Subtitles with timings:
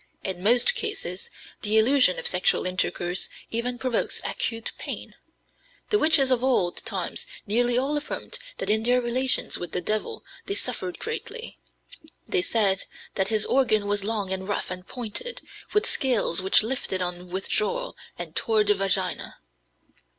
[0.23, 1.29] In most cases
[1.61, 5.13] the illusion of sexual intercourse even provokes acute pain.
[5.91, 10.25] The witches of old times nearly all affirmed that in their relations with the devil
[10.47, 11.59] they suffered greatly.
[12.27, 17.03] They said that his organ was long and rough and pointed, with scales which lifted
[17.03, 19.35] on withdrawal and tore the vagina."